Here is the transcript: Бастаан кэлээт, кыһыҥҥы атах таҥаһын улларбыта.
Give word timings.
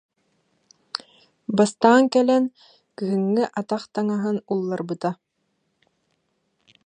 Бастаан 1.57 2.03
кэлээт, 2.13 2.45
кыһыҥҥы 2.97 3.43
атах 3.59 3.83
таҥаһын 3.93 4.37
улларбыта. 4.51 5.11